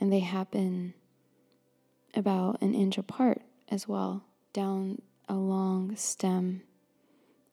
and 0.00 0.12
they 0.12 0.20
happen 0.20 0.94
about 2.14 2.60
an 2.60 2.74
inch 2.74 2.98
apart 2.98 3.40
as 3.68 3.88
well 3.88 4.24
down 4.52 5.00
a 5.28 5.34
long 5.34 5.96
stem 5.96 6.62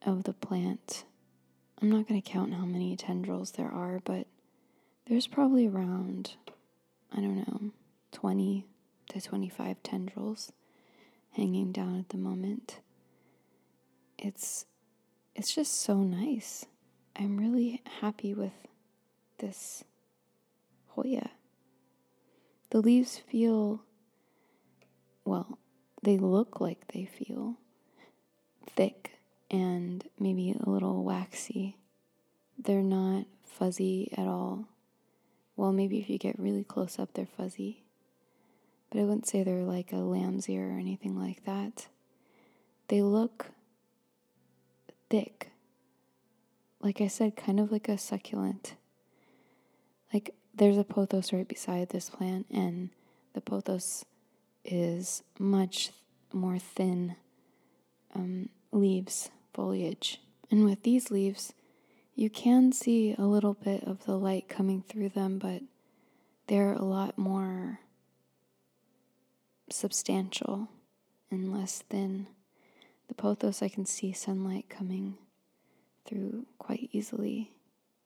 of 0.05 0.23
the 0.23 0.33
plant. 0.33 1.03
I'm 1.81 1.89
not 1.89 2.07
going 2.07 2.21
to 2.21 2.29
count 2.29 2.53
how 2.53 2.65
many 2.65 2.95
tendrils 2.95 3.51
there 3.51 3.71
are, 3.71 3.99
but 4.03 4.27
there's 5.07 5.27
probably 5.27 5.67
around, 5.67 6.33
I 7.11 7.17
don't 7.17 7.37
know, 7.37 7.71
20 8.11 8.65
to 9.09 9.21
25 9.21 9.81
tendrils 9.83 10.51
hanging 11.31 11.71
down 11.71 11.97
at 11.99 12.09
the 12.09 12.17
moment. 12.17 12.79
It's 14.17 14.65
it's 15.35 15.53
just 15.53 15.81
so 15.81 15.97
nice. 15.97 16.65
I'm 17.15 17.37
really 17.37 17.81
happy 18.01 18.33
with 18.33 18.51
this 19.37 19.83
Hoya. 20.89 21.29
The 22.71 22.81
leaves 22.81 23.17
feel 23.17 23.83
well, 25.23 25.57
they 26.03 26.17
look 26.17 26.59
like 26.59 26.87
they 26.93 27.05
feel 27.05 27.55
thick 28.75 29.18
and 29.49 30.07
maybe 30.19 30.51
a 30.51 30.69
little 30.69 31.03
waxy. 31.03 31.77
They're 32.57 32.81
not 32.81 33.25
fuzzy 33.43 34.13
at 34.17 34.27
all. 34.27 34.65
Well, 35.55 35.71
maybe 35.71 35.99
if 35.99 36.09
you 36.09 36.17
get 36.17 36.39
really 36.39 36.63
close 36.63 36.99
up, 36.99 37.13
they're 37.13 37.25
fuzzy. 37.25 37.83
But 38.89 38.99
I 38.99 39.03
wouldn't 39.03 39.27
say 39.27 39.43
they're 39.43 39.63
like 39.63 39.91
a 39.91 39.97
lamb's 39.97 40.49
ear 40.49 40.69
or 40.69 40.79
anything 40.79 41.19
like 41.19 41.45
that. 41.45 41.87
They 42.87 43.01
look 43.01 43.47
thick. 45.09 45.51
Like 46.81 47.01
I 47.01 47.07
said, 47.07 47.35
kind 47.35 47.59
of 47.59 47.71
like 47.71 47.89
a 47.89 47.97
succulent. 47.97 48.75
Like 50.13 50.33
there's 50.55 50.77
a 50.77 50.83
pothos 50.83 51.31
right 51.33 51.47
beside 51.47 51.89
this 51.89 52.09
plant, 52.09 52.47
and 52.51 52.89
the 53.33 53.41
pothos 53.41 54.05
is 54.65 55.23
much 55.37 55.91
more 56.33 56.57
thin 56.57 57.15
um, 58.15 58.49
leaves, 58.71 59.29
foliage. 59.59 60.21
And 60.49 60.63
with 60.63 60.83
these 60.83 61.11
leaves, 61.11 61.51
you 62.15 62.29
can 62.29 62.71
see 62.71 63.13
a 63.17 63.23
little 63.23 63.55
bit 63.55 63.83
of 63.83 64.05
the 64.05 64.17
light 64.17 64.47
coming 64.47 64.81
through 64.81 65.09
them, 65.09 65.37
but 65.37 65.61
they're 66.47 66.71
a 66.71 66.85
lot 66.85 67.17
more 67.17 67.81
substantial 69.69 70.69
and 71.29 71.51
less 71.51 71.83
thin. 71.89 72.27
The 73.09 73.15
pothos, 73.15 73.61
I 73.61 73.67
can 73.67 73.85
see 73.85 74.13
sunlight 74.13 74.69
coming 74.69 75.17
through 76.05 76.45
quite 76.57 76.87
easily. 76.93 77.51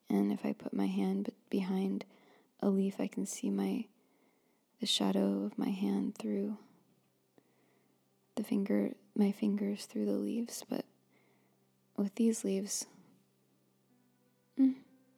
And 0.09 0.31
if 0.31 0.43
I 0.47 0.53
put 0.53 0.73
my 0.73 0.87
hand 0.87 1.29
behind 1.51 2.03
a 2.61 2.69
leaf, 2.69 2.95
I 2.99 3.05
can 3.05 3.27
see 3.27 3.51
my 3.51 3.85
the 4.79 4.87
shadow 4.87 5.45
of 5.45 5.59
my 5.59 5.69
hand 5.69 6.15
through 6.17 6.57
the 8.35 8.43
finger 8.43 8.95
my 9.15 9.31
fingers 9.31 9.85
through 9.85 10.07
the 10.07 10.13
leaves, 10.13 10.65
but 10.67 10.85
with 11.97 12.15
these 12.15 12.43
leaves 12.43 12.85
Mm, 14.59 14.75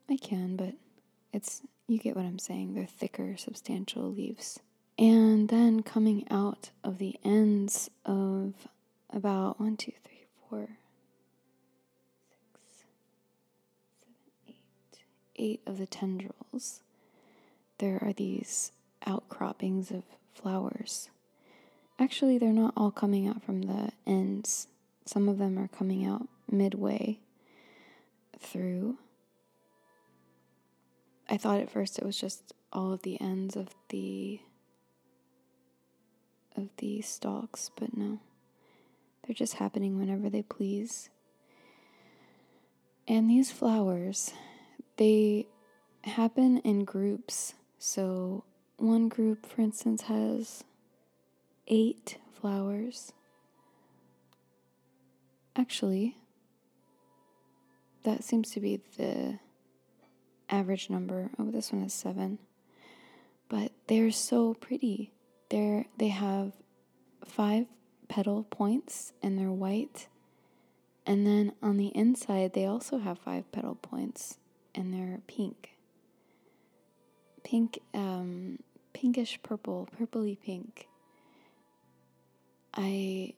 I 0.08 0.16
can, 0.16 0.56
but 0.56 0.74
it's, 1.32 1.62
you 1.88 1.98
get 1.98 2.16
what 2.16 2.24
I'm 2.24 2.38
saying. 2.38 2.74
They're 2.74 2.86
thicker, 2.86 3.36
substantial 3.36 4.10
leaves. 4.12 4.60
And 4.98 5.48
then 5.48 5.82
coming 5.82 6.26
out 6.30 6.70
of 6.82 6.98
the 6.98 7.16
ends 7.22 7.90
of 8.04 8.54
about 9.10 9.60
one, 9.60 9.76
two, 9.76 9.92
three, 10.04 10.24
four, 10.48 10.68
six, 12.30 12.60
seven, 12.78 12.94
eight, 14.48 14.98
eight 15.36 15.60
of 15.66 15.76
the 15.76 15.86
tendrils, 15.86 16.80
there 17.78 17.98
are 18.02 18.14
these 18.14 18.72
outcroppings 19.06 19.90
of 19.90 20.04
flowers. 20.32 21.10
Actually, 21.98 22.38
they're 22.38 22.52
not 22.52 22.72
all 22.76 22.90
coming 22.90 23.28
out 23.28 23.42
from 23.42 23.62
the 23.62 23.90
ends. 24.06 24.66
Some 25.04 25.28
of 25.28 25.36
them 25.36 25.58
are 25.58 25.68
coming 25.68 26.06
out 26.06 26.26
midway 26.50 27.18
through 28.38 28.98
I 31.28 31.36
thought 31.36 31.60
at 31.60 31.70
first 31.70 31.98
it 31.98 32.04
was 32.04 32.18
just 32.18 32.52
all 32.72 32.92
of 32.92 33.02
the 33.02 33.20
ends 33.20 33.56
of 33.56 33.68
the 33.88 34.40
of 36.56 36.68
the 36.78 37.02
stalks, 37.02 37.70
but 37.76 37.96
no. 37.96 38.20
They're 39.22 39.34
just 39.34 39.54
happening 39.54 39.98
whenever 39.98 40.30
they 40.30 40.42
please. 40.42 41.10
And 43.08 43.28
these 43.28 43.50
flowers, 43.50 44.32
they 44.96 45.48
happen 46.04 46.58
in 46.58 46.84
groups. 46.84 47.54
So 47.78 48.44
one 48.78 49.08
group, 49.08 49.44
for 49.44 49.60
instance, 49.60 50.02
has 50.02 50.64
eight 51.66 52.18
flowers. 52.40 53.12
Actually, 55.56 56.16
that 58.06 58.22
seems 58.22 58.52
to 58.52 58.60
be 58.60 58.80
the 58.96 59.40
average 60.48 60.88
number. 60.88 61.30
Oh, 61.38 61.50
this 61.50 61.72
one 61.72 61.82
is 61.82 61.92
seven. 61.92 62.38
But 63.48 63.72
they're 63.88 64.12
so 64.12 64.54
pretty. 64.54 65.12
They're 65.50 65.86
they 65.98 66.08
have 66.08 66.52
five 67.24 67.66
petal 68.08 68.44
points 68.44 69.12
and 69.22 69.36
they're 69.36 69.50
white. 69.50 70.06
And 71.04 71.26
then 71.26 71.52
on 71.62 71.76
the 71.76 71.88
inside 71.88 72.52
they 72.52 72.64
also 72.64 72.98
have 72.98 73.18
five 73.18 73.50
petal 73.50 73.74
points 73.74 74.38
and 74.72 74.94
they're 74.94 75.20
pink. 75.26 75.70
Pink 77.42 77.80
um 77.92 78.60
pinkish 78.92 79.40
purple, 79.42 79.88
purpley 79.98 80.38
pink. 80.40 80.88
I 82.72 83.34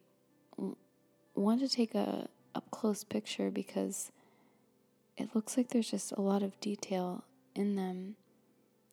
want 1.34 1.60
to 1.60 1.68
take 1.68 1.94
a 1.94 2.28
up 2.54 2.70
close 2.70 3.02
picture 3.04 3.50
because 3.50 4.10
it 5.18 5.34
looks 5.34 5.56
like 5.56 5.68
there's 5.68 5.90
just 5.90 6.12
a 6.12 6.20
lot 6.20 6.42
of 6.42 6.58
detail 6.60 7.24
in 7.54 7.74
them 7.74 8.14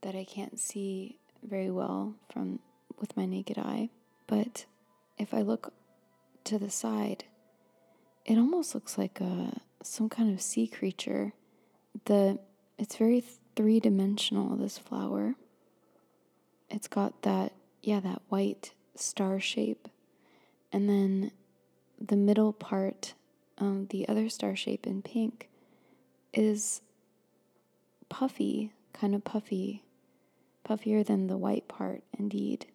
that 0.02 0.16
I 0.16 0.24
can't 0.24 0.60
see 0.60 1.20
very 1.44 1.70
well 1.70 2.16
from 2.32 2.60
with 3.00 3.16
my 3.16 3.26
naked 3.26 3.60
eye. 3.60 3.90
But 4.26 4.66
if 5.18 5.34
I 5.34 5.42
look 5.42 5.72
to 6.46 6.58
the 6.58 6.72
side, 6.72 7.26
it 8.26 8.38
almost 8.38 8.74
looks 8.74 8.98
like 8.98 9.22
a 9.22 9.62
some 9.84 10.10
kind 10.10 10.34
of 10.34 10.42
sea 10.42 10.68
creature. 10.68 11.34
The 12.06 12.40
it's 12.80 12.98
very 12.98 13.24
three 13.56 13.80
dimensional. 13.80 14.56
This 14.56 14.80
flower. 14.80 15.36
It's 16.70 16.88
got 16.88 17.22
that 17.22 17.54
yeah 17.84 18.00
that 18.00 18.24
white 18.30 18.74
star 18.96 19.40
shape, 19.40 19.88
and 20.74 20.90
then 20.90 21.32
the 22.02 22.18
middle 22.18 22.52
part, 22.52 23.14
um, 23.60 23.88
the 23.92 24.08
other 24.10 24.28
star 24.28 24.56
shape 24.56 24.88
in 24.88 25.04
pink 25.04 25.50
is 26.36 26.82
puffy, 28.10 28.72
kind 28.94 29.16
of 29.16 29.24
puffy, 29.24 29.84
puffier 30.68 31.04
than 31.06 31.28
the 31.28 31.38
white 31.38 31.68
part, 31.68 32.04
indeed. 32.18 32.68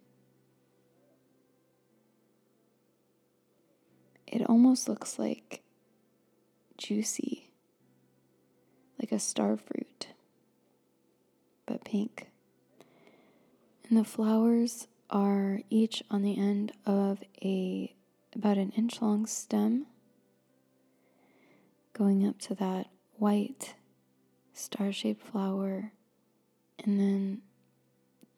It 4.27 4.49
almost 4.49 4.89
looks 4.89 5.19
like 5.19 5.63
juicy, 6.79 7.51
like 8.99 9.13
a 9.13 9.19
star 9.19 9.57
fruit, 9.57 10.09
but 11.67 11.85
pink. 11.85 12.29
And 13.89 13.99
the 13.99 14.05
flowers 14.05 14.87
are 15.11 15.61
each 15.69 16.03
on 16.11 16.23
the 16.23 16.39
end 16.39 16.73
of 16.87 17.23
a 17.43 17.95
about 18.33 18.57
an 18.57 18.71
inch 18.77 19.03
long 19.03 19.27
stem 19.27 19.87
going 21.93 22.25
up 22.25 22.39
to 22.39 22.55
that 22.55 22.87
white 23.21 23.75
star 24.55 24.91
shaped 24.91 25.23
flower, 25.23 25.93
and 26.83 26.99
then 26.99 27.43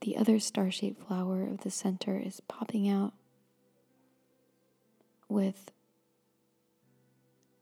the 0.00 0.16
other 0.16 0.40
star 0.40 0.70
shaped 0.70 1.06
flower 1.06 1.44
of 1.44 1.60
the 1.60 1.70
center 1.70 2.18
is 2.18 2.40
popping 2.40 2.88
out 2.88 3.12
with 5.28 5.70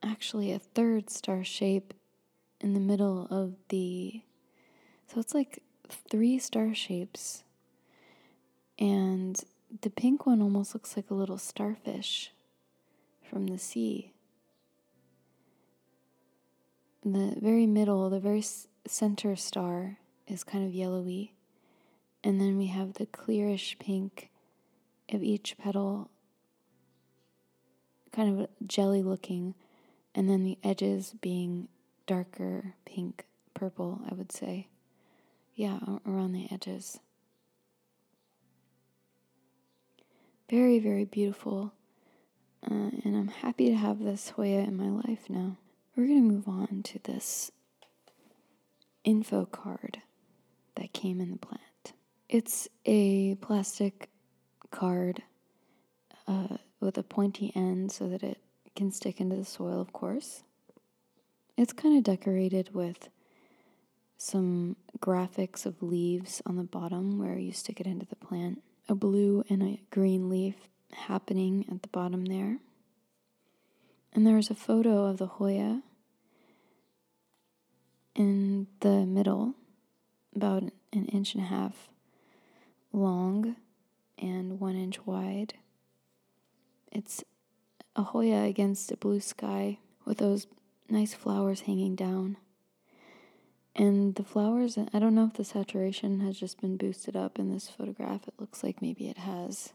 actually 0.02 0.50
a 0.50 0.58
third 0.58 1.10
star 1.10 1.44
shape 1.44 1.92
in 2.60 2.72
the 2.72 2.80
middle 2.80 3.26
of 3.30 3.54
the. 3.68 4.22
So 5.06 5.20
it's 5.20 5.34
like 5.34 5.62
three 6.10 6.38
star 6.38 6.74
shapes. 6.74 7.44
And 8.78 9.38
the 9.82 9.90
pink 9.90 10.24
one 10.24 10.40
almost 10.40 10.72
looks 10.72 10.96
like 10.96 11.10
a 11.10 11.14
little 11.14 11.36
starfish 11.36 12.32
from 13.28 13.48
the 13.48 13.58
sea. 13.58 14.14
The 17.04 17.34
very 17.40 17.66
middle, 17.66 18.10
the 18.10 18.20
very 18.20 18.44
center 18.86 19.34
star 19.36 19.98
is 20.26 20.44
kind 20.44 20.66
of 20.66 20.74
yellowy. 20.74 21.34
And 22.22 22.40
then 22.40 22.58
we 22.58 22.66
have 22.66 22.94
the 22.94 23.06
clearish 23.06 23.78
pink 23.78 24.30
of 25.10 25.22
each 25.22 25.56
petal, 25.56 26.10
kind 28.12 28.40
of 28.40 28.48
jelly 28.66 29.02
looking, 29.02 29.54
and 30.14 30.28
then 30.28 30.44
the 30.44 30.58
edges 30.62 31.14
being 31.20 31.68
darker 32.06 32.74
pink, 32.84 33.24
purple, 33.54 34.02
I 34.10 34.14
would 34.14 34.32
say. 34.32 34.68
Yeah, 35.54 35.78
around 36.06 36.32
the 36.32 36.48
edges. 36.50 37.00
Very, 40.50 40.78
very 40.78 41.04
beautiful. 41.04 41.72
Uh, 42.62 42.90
and 43.04 43.16
I'm 43.16 43.28
happy 43.28 43.68
to 43.68 43.76
have 43.76 44.00
this 44.00 44.30
Hoya 44.30 44.60
in 44.60 44.76
my 44.76 44.88
life 44.88 45.30
now. 45.30 45.56
We're 46.00 46.06
going 46.06 46.28
to 46.30 46.34
move 46.34 46.48
on 46.48 46.82
to 46.84 46.98
this 47.00 47.52
info 49.04 49.44
card 49.44 50.00
that 50.76 50.94
came 50.94 51.20
in 51.20 51.30
the 51.30 51.36
plant. 51.36 51.92
It's 52.26 52.68
a 52.86 53.34
plastic 53.34 54.08
card 54.70 55.22
uh, 56.26 56.56
with 56.80 56.96
a 56.96 57.02
pointy 57.02 57.52
end 57.54 57.92
so 57.92 58.08
that 58.08 58.22
it 58.22 58.38
can 58.74 58.90
stick 58.92 59.20
into 59.20 59.36
the 59.36 59.44
soil, 59.44 59.78
of 59.78 59.92
course. 59.92 60.42
It's 61.58 61.74
kind 61.74 61.98
of 61.98 62.02
decorated 62.02 62.74
with 62.74 63.10
some 64.16 64.76
graphics 65.00 65.66
of 65.66 65.82
leaves 65.82 66.40
on 66.46 66.56
the 66.56 66.62
bottom 66.62 67.18
where 67.18 67.36
you 67.36 67.52
stick 67.52 67.78
it 67.78 67.86
into 67.86 68.06
the 68.06 68.16
plant, 68.16 68.62
a 68.88 68.94
blue 68.94 69.44
and 69.50 69.62
a 69.62 69.82
green 69.90 70.30
leaf 70.30 70.54
happening 70.94 71.66
at 71.70 71.82
the 71.82 71.88
bottom 71.88 72.24
there. 72.24 72.56
And 74.14 74.26
there's 74.26 74.48
a 74.48 74.54
photo 74.54 75.04
of 75.04 75.18
the 75.18 75.26
Hoya 75.26 75.82
in 78.14 78.66
the 78.80 79.06
middle, 79.06 79.54
about 80.34 80.62
an 80.92 81.06
inch 81.06 81.34
and 81.34 81.44
a 81.44 81.46
half 81.46 81.88
long 82.92 83.56
and 84.18 84.60
one 84.60 84.76
inch 84.76 85.06
wide. 85.06 85.54
It's 86.92 87.24
a 87.96 88.02
Hoya 88.02 88.44
against 88.44 88.90
a 88.92 88.96
blue 88.96 89.20
sky 89.20 89.78
with 90.04 90.18
those 90.18 90.46
nice 90.88 91.14
flowers 91.14 91.62
hanging 91.62 91.94
down. 91.94 92.36
And 93.76 94.16
the 94.16 94.24
flowers, 94.24 94.76
I 94.76 94.98
don't 94.98 95.14
know 95.14 95.26
if 95.26 95.34
the 95.34 95.44
saturation 95.44 96.20
has 96.20 96.38
just 96.38 96.60
been 96.60 96.76
boosted 96.76 97.16
up 97.16 97.38
in 97.38 97.50
this 97.50 97.68
photograph. 97.68 98.26
It 98.26 98.34
looks 98.38 98.64
like 98.64 98.82
maybe 98.82 99.08
it 99.08 99.18
has. 99.18 99.72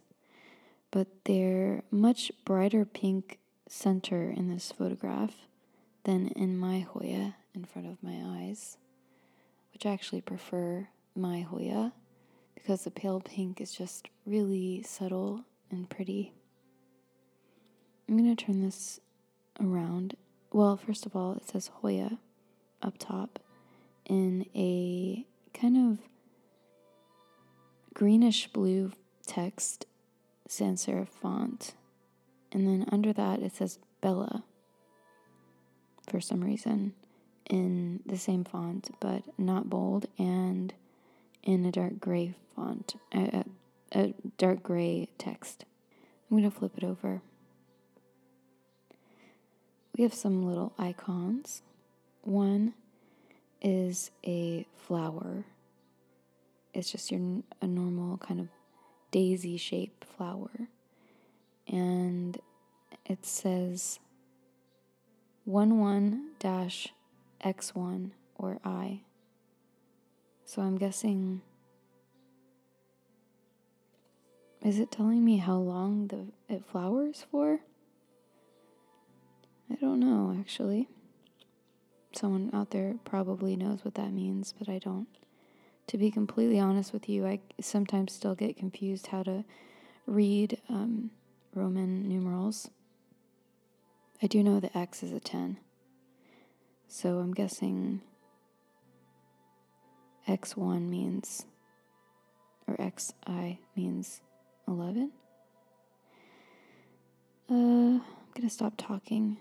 But 0.91 1.08
they're 1.24 1.84
much 1.89 2.32
brighter 2.43 2.86
pink 2.86 3.39
center 3.67 4.30
in 4.30 4.50
this 4.50 4.71
photograph 4.71 5.48
than 6.06 6.28
in 6.30 6.58
my 6.58 6.80
Hoya 6.80 7.36
in 7.54 7.65
front 7.65 7.88
of 7.88 8.02
my 8.02 8.22
eyes, 8.24 8.78
which 9.74 9.86
I 9.86 9.91
actually 9.91 10.22
prefer 10.22 10.88
my 11.15 11.41
Hoya 11.41 11.91
because 12.54 12.84
the 12.84 12.91
pale 12.91 13.20
pink 13.20 13.60
is 13.60 13.74
just 13.74 14.08
really 14.26 14.84
subtle 14.84 15.44
and 15.70 15.89
pretty. 15.89 16.32
I'm 18.08 18.18
going 18.18 18.34
to 18.34 18.46
turn 18.46 18.62
this 18.62 19.00
around. 19.60 20.15
Well, 20.54 20.78
first 20.78 21.06
of 21.06 21.15
all, 21.15 21.34
it 21.34 21.48
says 21.48 21.72
Hoya 21.82 22.20
up 22.82 22.98
top 23.00 23.39
in 24.06 24.46
a 24.56 25.26
kind 25.54 25.91
of 25.91 26.00
greenish 27.96 28.48
blue 28.54 28.91
text 29.26 29.88
sans 30.48 30.86
serif 30.86 31.10
font. 31.10 31.74
And 32.52 32.68
then 32.68 32.88
under 32.91 33.12
that, 33.12 33.41
it 33.41 33.56
says 33.56 33.80
Bella 34.02 34.44
for 36.10 36.20
some 36.20 36.44
reason 36.44 36.94
in 37.50 38.00
the 38.06 38.18
same 38.18 38.44
font, 38.44 38.89
but 39.00 39.24
not 39.38 39.70
bold 39.70 40.08
and 40.18 40.74
in 41.44 41.65
a 41.65 41.72
dark 41.72 42.00
gray 42.00 42.34
font, 42.56 42.96
a, 43.13 43.44
a, 43.94 44.00
a 44.00 44.13
dark 44.38 44.63
gray 44.63 45.10
text. 45.18 45.65
I'm 46.30 46.38
going 46.38 46.50
to 46.50 46.58
flip 46.58 46.74
it 46.78 46.84
over. 46.84 47.22
We 49.96 50.04
have 50.04 50.13
some 50.13 50.44
little 50.44 50.74
icons. 50.78 51.62
One 52.22 52.74
is 53.62 54.12
a 54.26 54.65
flower. 54.76 55.46
It's 56.74 56.91
just 56.91 57.12
your 57.12 57.22
a 57.62 57.68
normal 57.68 58.18
kind 58.18 58.39
of 58.39 58.48
daisy 59.12 59.56
shaped 59.56 60.04
flower. 60.04 60.68
And 61.68 62.38
it 63.06 63.26
says 63.26 64.00
11 65.47 66.31
X1 67.43 68.12
or 68.36 68.60
I. 68.63 69.01
So 70.45 70.62
I'm 70.62 70.77
guessing. 70.77 71.41
Is 74.63 74.79
it 74.79 74.91
telling 74.91 75.23
me 75.23 75.38
how 75.38 75.58
long 75.58 76.08
the 76.08 76.25
it 76.53 76.65
flowers 76.65 77.25
for? 77.29 77.60
I 79.69 79.75
don't 79.75 79.99
know, 79.99 80.36
actually. 80.39 80.88
Someone 82.13 82.49
out 82.53 82.71
there 82.71 82.95
probably 83.03 83.55
knows 83.55 83.84
what 83.84 83.95
that 83.95 84.13
means, 84.13 84.53
but 84.58 84.69
I 84.69 84.79
don't. 84.79 85.08
To 85.88 85.97
be 85.97 86.10
completely 86.10 86.60
honest 86.60 86.93
with 86.93 87.10
you, 87.10 87.27
I 87.27 87.39
sometimes 87.60 88.13
still 88.13 88.36
get 88.36 88.58
confused 88.58 89.08
how 89.08 89.23
to 89.23 89.43
read 90.08 90.60
um, 90.69 91.12
Roman 91.53 92.08
numerals. 92.08 92.69
I 94.21 94.28
do 94.28 94.43
know 94.43 94.60
the 94.60 94.75
X 94.78 95.04
is 95.04 95.12
a 95.12 95.19
10. 95.19 95.58
So 96.88 97.19
I'm 97.19 97.34
guessing 97.34 98.01
X1 100.28 100.88
means, 100.89 101.45
or 102.67 102.78
XI 102.78 103.60
means 103.75 104.21
11. 104.67 105.12
Uh, 107.49 107.54
I'm 107.54 108.01
going 108.34 108.47
to 108.47 108.49
stop 108.49 108.73
talking 108.78 109.38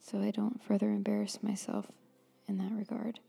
so 0.00 0.20
I 0.20 0.30
don't 0.30 0.62
further 0.62 0.90
embarrass 0.90 1.42
myself 1.42 1.86
in 2.48 2.58
that 2.58 2.72
regard. 2.72 3.20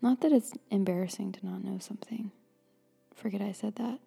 Not 0.00 0.20
that 0.20 0.32
it's 0.32 0.52
embarrassing 0.70 1.32
to 1.32 1.46
not 1.46 1.64
know 1.64 1.78
something. 1.78 2.32
Forget 3.14 3.40
I 3.40 3.52
said 3.52 3.76
that. 3.76 4.00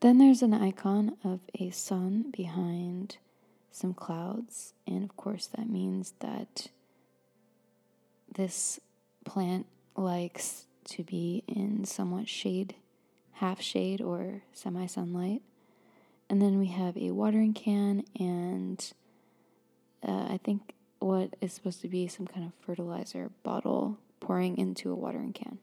Then 0.00 0.18
there's 0.18 0.42
an 0.42 0.54
icon 0.54 1.16
of 1.24 1.40
a 1.58 1.70
sun 1.70 2.30
behind 2.30 3.16
some 3.70 3.94
clouds, 3.94 4.74
and 4.86 5.02
of 5.02 5.16
course, 5.16 5.46
that 5.46 5.68
means 5.68 6.14
that 6.20 6.68
this 8.32 8.78
plant 9.24 9.66
likes 9.96 10.66
to 10.84 11.02
be 11.02 11.42
in 11.48 11.84
somewhat 11.84 12.28
shade, 12.28 12.74
half 13.32 13.60
shade, 13.60 14.00
or 14.00 14.42
semi 14.52 14.86
sunlight. 14.86 15.42
And 16.28 16.42
then 16.42 16.58
we 16.58 16.66
have 16.66 16.96
a 16.96 17.12
watering 17.12 17.54
can 17.54 18.04
and 18.18 18.92
uh, 20.06 20.26
I 20.30 20.40
think 20.42 20.74
what 20.98 21.34
is 21.40 21.52
supposed 21.52 21.80
to 21.82 21.88
be 21.88 22.08
some 22.08 22.26
kind 22.26 22.44
of 22.44 22.52
fertilizer 22.64 23.30
bottle 23.42 23.98
pouring 24.20 24.58
into 24.58 24.90
a 24.90 24.94
watering 24.94 25.32
can. 25.32 25.58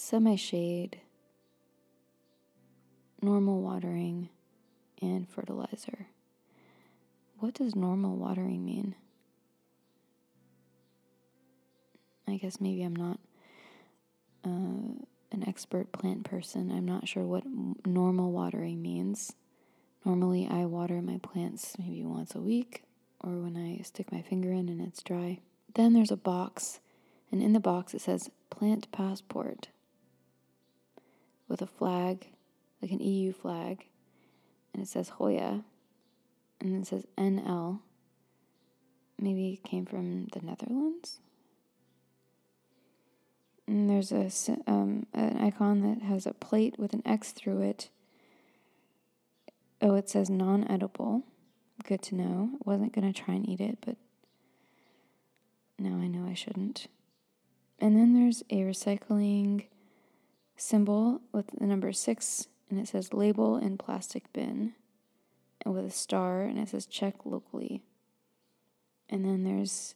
Semi 0.00 0.36
shade, 0.36 1.00
normal 3.20 3.60
watering, 3.60 4.30
and 5.02 5.28
fertilizer. 5.28 6.06
what 7.40 7.54
does 7.54 7.74
normal 7.74 8.16
watering 8.16 8.64
mean? 8.64 8.94
I 12.26 12.36
guess 12.36 12.60
maybe 12.60 12.82
I'm 12.82 12.96
not 12.96 13.18
uh, 14.44 15.02
an 15.32 15.44
expert 15.46 15.92
plant 15.92 16.24
person. 16.24 16.70
I'm 16.70 16.86
not 16.86 17.08
sure 17.08 17.24
what 17.24 17.44
normal 17.84 18.30
watering 18.30 18.80
means. 18.80 19.34
Normally, 20.06 20.48
I 20.48 20.64
water 20.64 21.02
my 21.02 21.18
plants 21.18 21.76
maybe 21.76 22.04
once 22.04 22.34
a 22.34 22.40
week 22.40 22.84
or 23.20 23.32
when 23.32 23.56
I 23.56 23.82
stick 23.82 24.10
my 24.12 24.22
finger 24.22 24.52
in 24.52 24.68
and 24.68 24.80
it's 24.80 25.02
dry. 25.02 25.40
Then 25.74 25.92
there's 25.92 26.12
a 26.12 26.16
box, 26.16 26.78
and 27.30 27.42
in 27.42 27.52
the 27.52 27.60
box 27.60 27.92
it 27.94 28.00
says 28.00 28.30
plant 28.48 28.90
passport 28.92 29.68
with 31.48 31.62
a 31.62 31.66
flag, 31.66 32.28
like 32.82 32.90
an 32.90 33.00
EU 33.00 33.32
flag, 33.32 33.86
and 34.72 34.82
it 34.82 34.88
says 34.88 35.08
Hoya, 35.10 35.64
and 36.60 36.82
it 36.82 36.86
says 36.86 37.06
NL. 37.16 37.80
Maybe 39.18 39.54
it 39.54 39.68
came 39.68 39.86
from 39.86 40.26
the 40.32 40.40
Netherlands. 40.40 41.20
And 43.66 43.90
there's 43.90 44.12
a 44.12 44.30
um, 44.66 45.06
an 45.12 45.38
icon 45.38 45.82
that 45.82 46.02
has 46.02 46.26
a 46.26 46.32
plate 46.32 46.78
with 46.78 46.92
an 46.92 47.02
X 47.04 47.32
through 47.32 47.62
it. 47.62 47.90
Oh, 49.82 49.94
it 49.94 50.08
says 50.08 50.30
non-edible. 50.30 51.22
Good 51.84 52.02
to 52.02 52.14
know. 52.14 52.50
I 52.54 52.70
wasn't 52.70 52.94
gonna 52.94 53.12
try 53.12 53.34
and 53.34 53.48
eat 53.48 53.60
it, 53.60 53.78
but 53.84 53.96
now 55.78 55.96
I 55.96 56.06
know 56.06 56.26
I 56.28 56.34
shouldn't. 56.34 56.86
And 57.78 57.96
then 57.96 58.14
there's 58.14 58.42
a 58.50 58.62
recycling 58.62 59.66
symbol 60.58 61.22
with 61.32 61.46
the 61.58 61.66
number 61.66 61.92
six, 61.92 62.48
and 62.68 62.78
it 62.78 62.88
says 62.88 63.14
label 63.14 63.56
in 63.56 63.78
plastic 63.78 64.30
bin, 64.32 64.74
and 65.64 65.74
with 65.74 65.86
a 65.86 65.90
star, 65.90 66.42
and 66.42 66.58
it 66.58 66.68
says 66.68 66.84
check 66.84 67.14
locally. 67.24 67.82
And 69.08 69.24
then 69.24 69.44
there's 69.44 69.94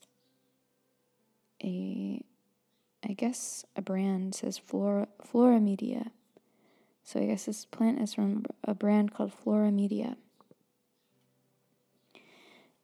a, 1.63 2.25
I 3.07 3.13
guess 3.13 3.65
a 3.77 3.83
brand 3.83 4.35
says 4.35 4.57
Flora 4.57 5.09
Flora 5.23 5.61
Media. 5.61 6.13
So 7.05 7.21
I 7.21 7.27
guess 7.27 7.45
this 7.47 7.65
plant 7.65 8.01
is 8.01 8.15
from 8.15 8.45
a 8.63 8.75
brand 8.75 9.13
called 9.13 9.35
Flora 9.35 9.73
Media. 9.73 10.17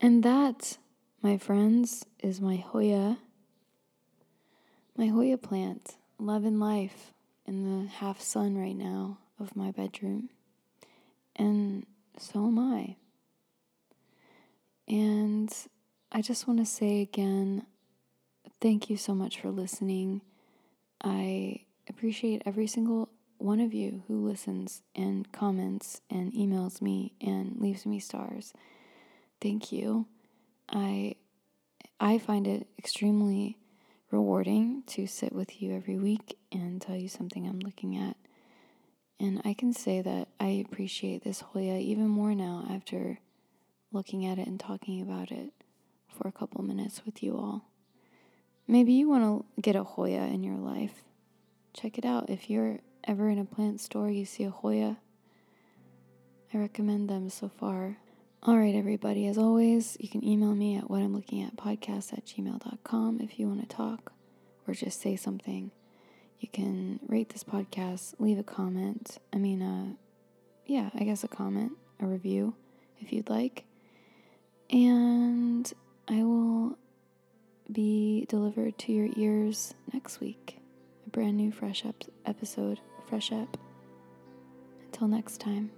And 0.00 0.22
that, 0.22 0.78
my 1.22 1.38
friends, 1.38 2.04
is 2.18 2.40
my 2.40 2.56
Hoya, 2.56 3.18
my 4.96 5.06
Hoya 5.06 5.38
plant, 5.38 5.96
love 6.18 6.44
and 6.44 6.58
life 6.58 7.12
in 7.48 7.82
the 7.82 7.88
half 7.88 8.20
sun 8.20 8.58
right 8.58 8.76
now 8.76 9.16
of 9.40 9.56
my 9.56 9.70
bedroom. 9.70 10.28
And 11.34 11.86
so 12.18 12.46
am 12.46 12.58
I. 12.58 12.96
And 14.86 15.52
I 16.12 16.20
just 16.20 16.46
want 16.46 16.60
to 16.60 16.66
say 16.66 17.00
again, 17.00 17.64
thank 18.60 18.90
you 18.90 18.98
so 18.98 19.14
much 19.14 19.40
for 19.40 19.50
listening. 19.50 20.20
I 21.02 21.62
appreciate 21.88 22.42
every 22.44 22.66
single 22.66 23.08
one 23.38 23.60
of 23.60 23.72
you 23.72 24.02
who 24.08 24.26
listens 24.26 24.82
and 24.94 25.30
comments 25.32 26.02
and 26.10 26.32
emails 26.32 26.82
me 26.82 27.14
and 27.20 27.56
leaves 27.60 27.86
me 27.86 27.98
stars. 27.98 28.52
Thank 29.40 29.72
you. 29.72 30.06
I 30.68 31.14
I 32.00 32.18
find 32.18 32.46
it 32.46 32.66
extremely 32.78 33.56
rewarding 34.10 34.82
to 34.86 35.06
sit 35.06 35.32
with 35.32 35.60
you 35.60 35.74
every 35.74 35.98
week 35.98 36.38
and 36.50 36.80
tell 36.80 36.96
you 36.96 37.08
something 37.08 37.46
I'm 37.46 37.60
looking 37.60 37.96
at. 37.96 38.16
And 39.20 39.42
I 39.44 39.52
can 39.52 39.72
say 39.72 40.00
that 40.00 40.28
I 40.38 40.64
appreciate 40.66 41.24
this 41.24 41.40
Hoya 41.40 41.78
even 41.78 42.08
more 42.08 42.34
now 42.34 42.66
after 42.70 43.18
looking 43.92 44.24
at 44.24 44.38
it 44.38 44.46
and 44.46 44.60
talking 44.60 45.02
about 45.02 45.30
it 45.30 45.52
for 46.08 46.28
a 46.28 46.32
couple 46.32 46.62
minutes 46.62 47.02
with 47.04 47.22
you 47.22 47.36
all. 47.36 47.64
Maybe 48.66 48.92
you 48.92 49.08
want 49.08 49.24
to 49.56 49.62
get 49.62 49.76
a 49.76 49.82
Hoya 49.82 50.22
in 50.22 50.44
your 50.44 50.58
life. 50.58 51.02
Check 51.72 51.98
it 51.98 52.04
out. 52.04 52.30
If 52.30 52.48
you're 52.48 52.78
ever 53.04 53.28
in 53.28 53.38
a 53.38 53.44
plant 53.44 53.80
store, 53.80 54.10
you 54.10 54.24
see 54.24 54.44
a 54.44 54.50
Hoya, 54.50 54.98
I 56.52 56.58
recommend 56.58 57.08
them 57.08 57.28
so 57.30 57.48
far. 57.48 57.98
All 58.40 58.56
right, 58.56 58.74
everybody, 58.76 59.26
as 59.26 59.36
always, 59.36 59.96
you 59.98 60.08
can 60.08 60.24
email 60.24 60.54
me 60.54 60.76
at 60.76 60.88
what 60.88 61.02
I'm 61.02 61.12
looking 61.12 61.42
at 61.42 61.56
podcast 61.56 62.12
at 62.12 62.24
gmail.com 62.24 63.20
if 63.20 63.38
you 63.38 63.48
want 63.48 63.68
to 63.68 63.76
talk 63.76 64.12
or 64.66 64.74
just 64.74 65.00
say 65.00 65.16
something. 65.16 65.72
You 66.38 66.48
can 66.48 67.00
rate 67.08 67.30
this 67.30 67.42
podcast, 67.42 68.14
leave 68.20 68.38
a 68.38 68.44
comment. 68.44 69.18
I 69.32 69.38
mean, 69.38 69.60
uh, 69.60 69.94
yeah, 70.66 70.90
I 70.94 71.02
guess 71.02 71.24
a 71.24 71.28
comment, 71.28 71.72
a 71.98 72.06
review 72.06 72.54
if 73.00 73.12
you'd 73.12 73.28
like. 73.28 73.64
And 74.70 75.70
I 76.06 76.22
will 76.22 76.78
be 77.72 78.24
delivered 78.28 78.78
to 78.78 78.92
your 78.92 79.08
ears 79.16 79.74
next 79.92 80.20
week. 80.20 80.60
A 81.08 81.10
brand 81.10 81.36
new 81.36 81.50
fresh 81.50 81.84
ep- 81.84 82.04
episode, 82.24 82.78
fresh 83.08 83.32
up. 83.32 83.58
Until 84.86 85.08
next 85.08 85.40
time. 85.40 85.72